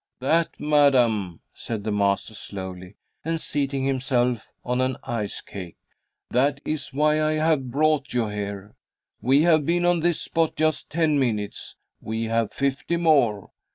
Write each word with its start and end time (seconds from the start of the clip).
"That, 0.19 0.59
madam," 0.59 1.41
said 1.53 1.83
the 1.83 1.91
master 1.91 2.33
slowly, 2.33 2.95
and 3.23 3.39
seating 3.39 3.85
himself 3.85 4.49
on 4.65 4.81
an 4.81 4.97
ice 5.03 5.41
cake 5.41 5.77
"that 6.31 6.59
is 6.65 6.91
why 6.91 7.21
I 7.21 7.33
have 7.33 7.69
brought 7.69 8.11
you 8.11 8.27
here. 8.27 8.73
We 9.21 9.43
have 9.43 9.63
been 9.63 9.85
on 9.85 9.99
this 9.99 10.19
spot 10.19 10.55
just 10.55 10.89
ten 10.89 11.19
minutes, 11.19 11.75
we 11.99 12.23
have 12.23 12.51
fifty 12.51 12.97
more. 12.97 13.51